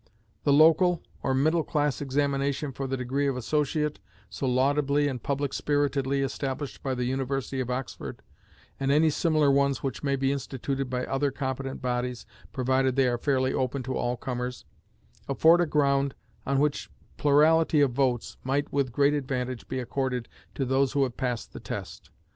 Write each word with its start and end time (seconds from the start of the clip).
The 0.45 0.51
"local" 0.51 1.03
or 1.21 1.35
"middle 1.35 1.63
class" 1.63 2.01
examination 2.01 2.71
for 2.71 2.87
the 2.87 2.97
degree 2.97 3.27
of 3.27 3.37
associate, 3.37 3.99
so 4.31 4.47
laudably 4.47 5.07
and 5.07 5.21
public 5.21 5.53
spiritedly 5.53 6.23
established 6.23 6.81
by 6.81 6.95
the 6.95 7.05
University 7.05 7.59
of 7.59 7.69
Oxford, 7.69 8.23
and 8.79 8.91
any 8.91 9.11
similar 9.11 9.51
ones 9.51 9.83
which 9.83 10.01
may 10.01 10.15
be 10.15 10.31
instituted 10.31 10.89
by 10.89 11.05
other 11.05 11.29
competent 11.29 11.83
bodies 11.83 12.25
(provided 12.51 12.95
they 12.95 13.07
are 13.07 13.19
fairly 13.19 13.53
open 13.53 13.83
to 13.83 13.95
all 13.95 14.17
comers), 14.17 14.65
afford 15.29 15.61
a 15.61 15.67
ground 15.67 16.15
on 16.47 16.57
which 16.59 16.89
plurality 17.17 17.79
of 17.81 17.91
votes 17.91 18.37
might 18.43 18.73
with 18.73 18.91
great 18.91 19.13
advantage 19.13 19.67
be 19.67 19.77
accorded 19.79 20.27
to 20.55 20.65
those 20.65 20.93
who 20.93 21.03
have 21.03 21.15
passed 21.15 21.53
the 21.53 21.59
test. 21.59 22.09